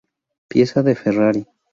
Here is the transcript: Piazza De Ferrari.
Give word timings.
Piazza 0.49 0.81
De 0.87 0.95
Ferrari. 0.95 1.43